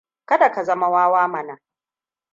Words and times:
Kada 0.25 0.51
ka 0.51 0.63
zama 0.63 0.89
wawa 0.89 1.27
mana. 1.27 1.59